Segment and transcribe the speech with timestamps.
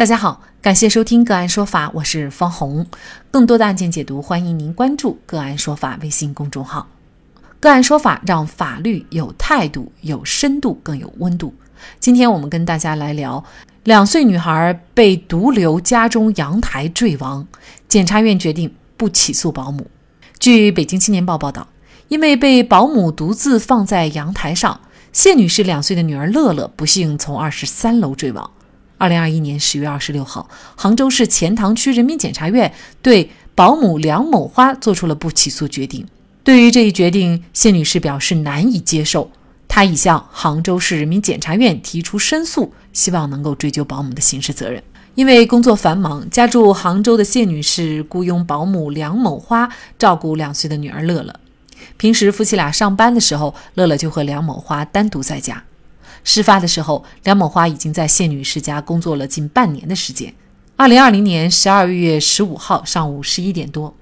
[0.00, 2.86] 大家好，感谢收听个案说法，我是方红。
[3.30, 6.88] 更多的案件解读，欢迎您关注个案说法微信公众号。
[7.60, 11.52] 个案说法让法律有态度、有深度、更有温度。
[11.98, 13.44] 今天我们跟大家来聊：
[13.84, 17.46] 两岁女孩被毒瘤家中阳台坠亡，
[17.86, 19.86] 检察院决定不起诉保姆。
[20.38, 21.68] 据北京青年报报道，
[22.08, 24.80] 因为被保姆独自放在阳台上，
[25.12, 28.50] 谢女士两岁的女儿乐乐不幸从二十三楼坠亡。
[29.00, 30.46] 二零二一年十月二十六号，
[30.76, 32.70] 杭州市钱塘区人民检察院
[33.00, 36.06] 对保姆梁某花作出了不起诉决定。
[36.44, 39.30] 对于这一决定，谢女士表示难以接受，
[39.66, 44.82] 她已向杭州市人民检察院提出申诉，希望能够追究保姆的刑事责任。
[45.14, 49.66] 因为工作繁忙，家住杭州的谢女士雇佣保姆梁某花
[49.98, 51.34] 照顾两岁的女儿乐乐。
[51.96, 55.64] 平时夫妻俩上班的时候，乐乐就和梁某花单独在家。
[56.22, 60.34] 事发的时候，梁某花已经在谢女士家工作了近半年的时间。
[60.76, 63.94] 二零二零年十二月十五号上午十一点多，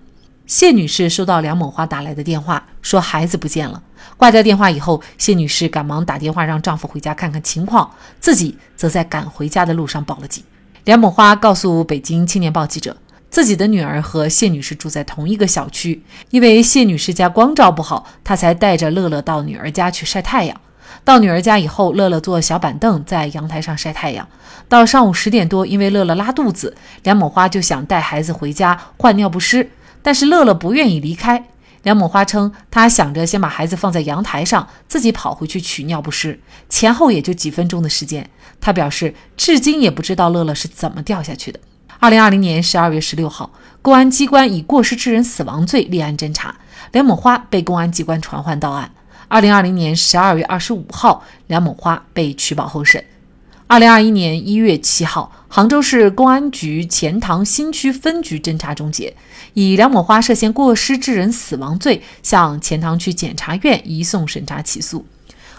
[0.47, 3.83] 谢女士收到梁某花打来的电话，说孩子不见了。
[4.17, 10.43] 挂掉电话以后，谢女士赶忙打电话让丈夫回家看看情况，自己则在赶回家的路上报了警。
[10.85, 12.97] 梁某花告诉北京青年报记者，
[13.29, 20.61] 自己的女儿和谢女士住在同一个小区，因为谢女士家光照不好，她才带着乐乐到女儿家去晒太阳。
[21.05, 24.29] 到女儿家以后，乐乐坐小板凳在阳台上晒太阳。
[24.69, 29.71] 到上午十点多，因为乐乐拉肚子，梁某花就想带孩子回家换尿不湿，
[30.03, 31.43] 但是乐乐不愿意离开。
[31.85, 38.29] 梁某花称，她想着先把孩子放在阳台上，自己跑回去取尿不湿，前后也就几分钟的时间。
[38.61, 41.59] 她表示，至今也不知道乐乐是怎么掉下去的。
[42.01, 46.57] 二零二零年十二月十六号，公安机关以过失致人死亡罪立案侦查，
[46.93, 48.91] 梁某花被公安机关传唤到案。
[49.31, 53.05] 二零二零年十二月二十五号，梁某花被取保候审。
[53.67, 59.15] 二零二一年一月七号，杭州市公安局钱塘新区分局侦查终结，
[59.53, 65.05] 以梁某花涉嫌过失致人死亡罪向钱塘区检察院移送审查起诉。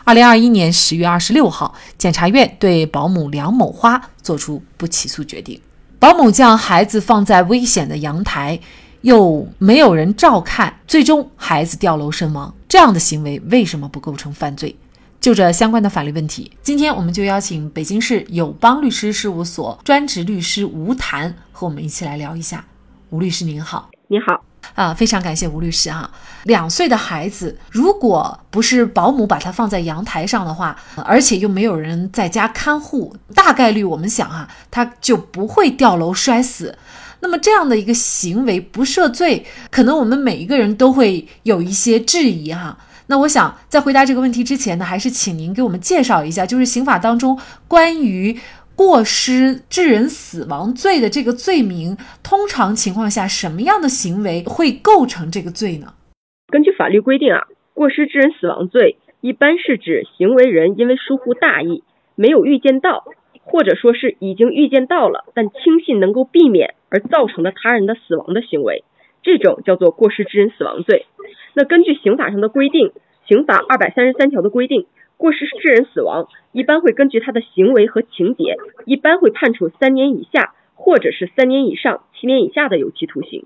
[0.04, 5.62] 二零二一年十月二十六号，检察院对保姆梁某花作出不起诉决定。
[6.00, 8.60] 保姆将孩子放在危险的阳台。
[9.02, 14.78] 又没有人照看，最终孩子掉楼身亡，这样的行为为什么不构成犯罪？
[15.20, 22.64] 就这相关的法律问题，今天我们就邀请北京市友邦律师事务所专职律师吴谈和我们一起来聊一下。
[23.10, 26.10] 吴律师您好，你好，啊，非常感谢吴律师哈。
[26.44, 36.78] 两岁的孩子，如果不是保姆把他放在阳台上的话，而且又没有人在家看护，大概率我们想啊，他就不会掉楼摔死。
[37.22, 42.78] 那么这样的一个行为不涉罪，可能我们每一个人都会有一些质疑哈。
[43.08, 48.38] 那我想在回答这个问题之前呢，还是请您给我们介绍一下，就是刑法当中关于
[48.76, 55.94] 过失致人死亡罪的这个罪名，通常情况下什么样的行为会构成这个罪呢？
[56.48, 61.84] 根据法律规定啊，过失致人死亡罪一般是指行为人因为疏忽大意，
[62.16, 63.04] 没有预见到。
[63.52, 68.84] 或者说是已经预见到了，但轻信能够避免而造成的他人的死亡的行为，
[69.24, 71.08] 这种叫做过失致人死亡罪。
[71.56, 72.92] 那根据刑法上的规定，
[73.28, 74.86] 刑法二百三十三条的规定，
[75.18, 78.56] 过失致人死亡一般会根据他的行为和情节，
[78.86, 83.46] 一般会判处三年以下或者是三年以上七年以下的有期徒刑。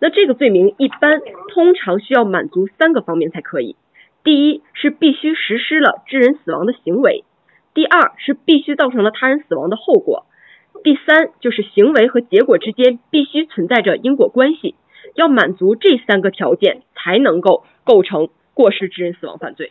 [0.00, 1.20] 那这个罪名一般
[1.52, 3.76] 通常需要满足三个方面才可以，
[4.22, 7.24] 第一是必须实施了致人死亡的行为。
[7.72, 10.26] 第二是必须造成了他人死亡的后果，
[10.82, 14.74] 第三就是行为和结果之间必须存在着因果关系，
[15.14, 19.70] 要满足这三个条件才能够构成过失致人死亡犯罪。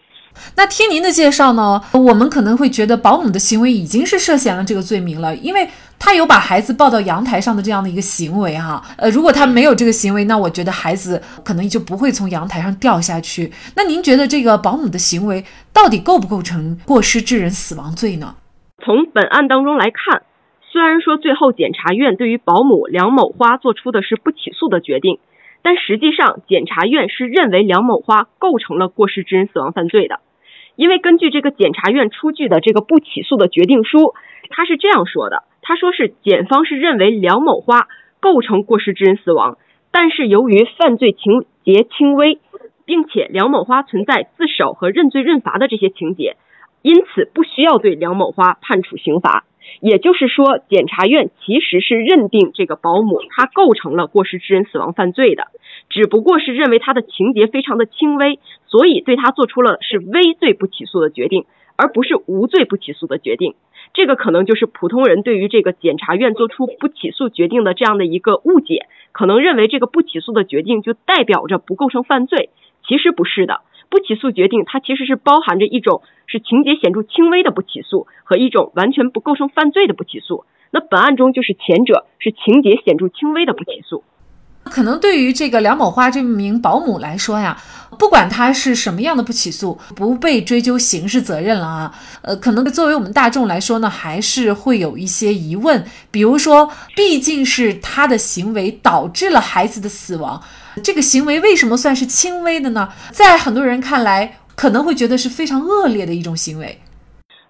[0.55, 5.67] 那听您的介绍呢，我们可能会觉得保姆的行为已经是涉嫌了这个罪名了，因为
[5.97, 8.81] 他有把孩子抱到阳台上的这样的一个行为哈。
[8.97, 13.51] 呃，如果他没有这个行为，那我觉得孩子可能就不会从阳台上掉下去。
[13.75, 18.35] 那您觉得这个保姆的行为到底构不构成过失致人死亡罪呢？
[18.85, 20.21] 从本案当中来看，
[20.71, 25.19] 虽然说最后检察院对于保姆梁某花做出的是不起诉的决定。
[25.61, 30.19] 但实际上，检察院是认为梁某花构成了过失致人死亡犯罪的，
[30.75, 34.13] 因为根据这个检察院出具的这个不起诉的决定书，
[34.49, 37.87] 他是这样说的：他说是检方是认为梁某花
[38.19, 39.57] 构成过失致人死亡，
[39.91, 42.39] 但是由于犯罪情节轻微，
[42.85, 46.37] 并且梁某花存在自首和认罪认罚的这些情节，
[46.81, 49.43] 因此不需要对梁某花判处刑罚。
[49.79, 55.47] 也就是说，检察院其实是认定这个保姆她构成了过失致人死亡犯罪的，
[55.89, 61.45] 只不过是认为她的情节非常的轻微，所以对她做出了是微罪不起诉的决定，
[61.75, 63.55] 而不是无罪不起诉的决定。
[63.93, 72.49] 这个可能就是普通人对于这个检察院做出不起诉决定的这样的一个误解，可能认为这个不起诉的决定就代表着不构成犯罪，
[72.87, 73.61] 其实不是的。
[73.89, 80.45] 不起诉决定它其实是包含着一种是情节显著轻微的不起诉和一种完全不构成犯罪的不起诉。
[80.71, 84.03] 那本案中就是前者是情节显著轻微的不起诉。
[84.69, 87.57] 可能对于这个梁某花这名保姆来说呀，
[87.97, 100.41] 不管他是什么样的不起诉，不被追究刑事责任了啊，呃，可能作为我们大众来说呢，还是会有一些疑问，比如说，毕竟是他的行为导致了孩子的死亡，
[100.83, 102.89] 这个行为为什么算是轻微的呢？
[103.11, 106.79] 在很多人看来，可能会觉得是非常恶劣的一种行为。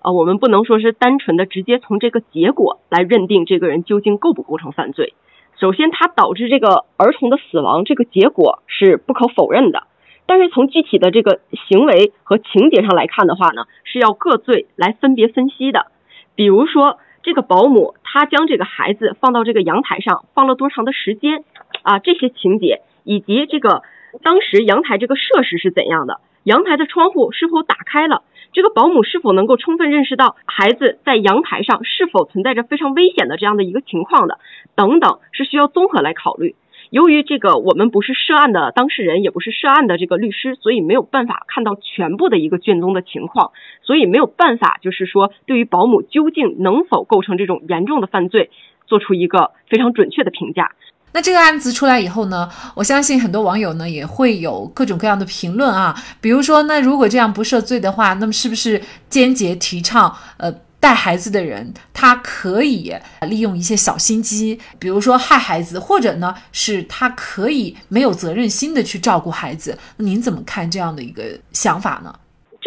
[0.02, 5.14] 啊，我们不能说是单纯的直接从这个结果来认定这个人究竟构不构成犯罪。
[5.60, 9.84] 首先，它导致这个儿童的死亡，这个结果是不可否认的。
[10.26, 15.88] 但是从具体的这个行为和情节上来看的话呢，是要各罪来分别分析的。
[16.36, 21.44] 比如说，这个保姆她将这个孩子放到这个阳台上放了多长的时间
[21.82, 23.84] 啊，这些情节以及这个
[24.24, 28.24] 当时阳台这个设施是怎样的，阳台的窗户是否打开了。
[28.52, 34.40] 这个保姆是否能够充分认识到孩子在阳台上是否存在着非常危险的这样的一个情况的，
[34.76, 36.56] 等等，是需要综合来考虑。
[36.90, 43.52] 由于这个我们不是涉案的当事人，也不是涉案的这个律师，所以没有办法看到全部的一个卷宗的情况，
[43.84, 48.50] 所以没有办法就是说对于保姆究竟能否构成这种严重的犯罪，
[48.88, 50.72] 做出一个非常准确的评价。
[51.12, 69.78] 那这个案子出来以后呢，我相信很多网友呢也会有各种各样的评论啊，比如说，那如果这样不涉罪的话，那么是不是间接提倡呃带孩子的人他可以利用一些小心机，比如说害孩子，或者呢是他可以没有责任心的去照顾孩子？
[69.98, 72.14] 您怎么看这样的一个想法呢？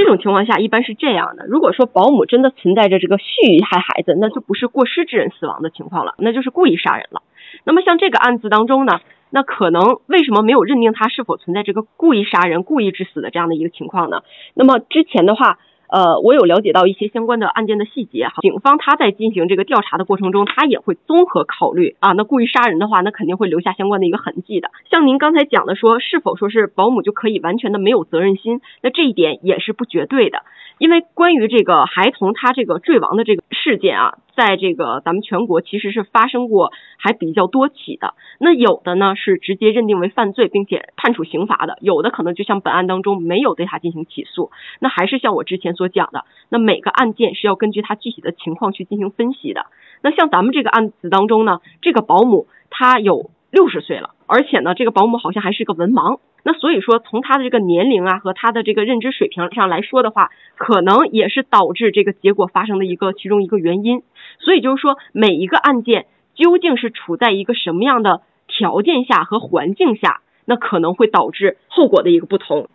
[0.02, 7.22] 这种情况下一般是这样的，如果说保姆真的存在着这个蓄意害孩子，那就不是过失致人死亡的情况了，那就是故意杀人了。
[7.62, 9.00] 那么像这个案子当中呢，
[9.31, 14.22] 那可能为什么没有认定他是否存在这个故意杀人、故意致死的这样的一个情况呢？
[14.54, 15.60] 那么之前的话。
[15.93, 18.37] 呃，我有了解到一些相关的案件的细节哈。
[18.41, 22.12] 警方他在进行这个调查的过程中，他也会综合考虑啊。
[22.12, 24.71] 那故意杀人的话，那肯定会留下相关的一个痕迹的。
[24.91, 28.62] 像您刚才讲的说，是否说是保姆就可以完全的没有责任心？
[28.83, 30.39] 那这一点也是不绝对的。
[30.79, 38.14] 因为关于这个孩童他这个坠亡的这个事件啊，在这个咱们全国其实是发生过还比较多起的。
[38.38, 44.50] 那有的呢是直接认定为犯罪，并且判处刑罚的；有的可能就像本案当中没有对他进行起诉。
[44.81, 49.67] 那还是像我之前所讲的，那每个案件是要根据他具体的情况去进行分析的。
[50.02, 56.19] 那像咱们这个案子当中呢，这个保姆她有六十岁了，而且呢，这个保姆好像还是个文盲。
[56.44, 64.02] 那所以说，从他的这个年龄啊和他的这个认知水平上来说的话，可能也是导致这个结果发生的一个其中一个原因。
[64.43, 72.69] 所以就是说，每一个案件究竟是处在一个什么样的条件下和环境下，那可能会导致后果的一个不同。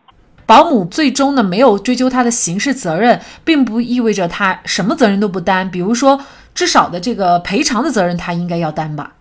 [0.46, 5.70] 保姆最终呢没有追究他的刑事责任，并不意味着他什么责任都不担。
[5.70, 6.18] 比如说，
[6.56, 9.16] 至少的这个赔偿的责任他应该要担吧。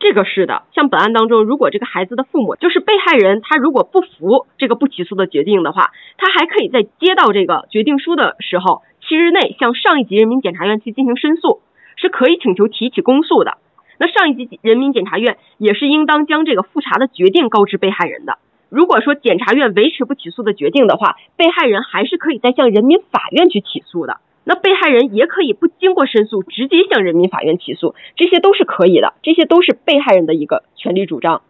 [0.00, 11.60] 这个是的，像本案当中，如果这个孩子的父母就是被害人，他如果不服这个不起诉的决定的话，他还可以在接到这个决定书的时候七日内向上一级人民检察院去进行申诉，
[11.96, 13.58] 是可以请求提起公诉的。
[13.98, 18.38] 那上一级人民检察院也是应当将这个复查的决定告知被害人的。
[18.68, 24.18] 如果说检察院维持不起诉的决定的话，被害人还是可以再向人民法院去起诉的。
[24.42, 31.42] 那被害人也可以不经过申诉，直接向人民法院起诉，这些都是可以的，这些都是被害人的一个权利主张。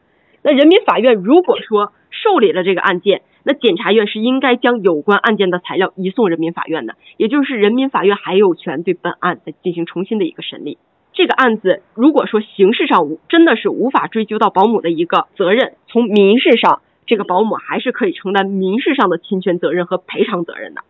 [0.42, 10.78] 那人民法院如果说受理了这个案件，那检察院是应该将有关案件的材料移送人民法院的，也就是人民法院还有权对本案再进行重新的一个审理。
[11.12, 20.80] 这个案子如果说刑事上无真的是无法追究到保姆的一个责任，从民事上，这个保姆还是可以承担民事上的侵权责任和赔偿责任的。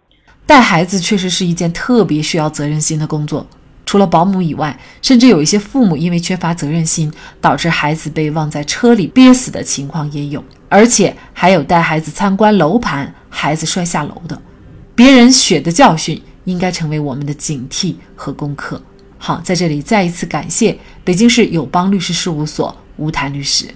[0.46, 3.46] 带孩子确实是一件特别需要责任心的工作。
[3.86, 10.42] 除了保姆以外，甚至有一些父母因为缺乏责任心，导致孩子被忘在车里憋死的情况也有。
[10.74, 14.36] 而且还有带孩子参观楼盘，孩子摔下楼的。
[14.96, 18.82] 别人血的教训，应该成为我们的警惕和功课。
[19.16, 23.66] 好，在这里再一次感谢北京市友邦律师事务所吴谭律师。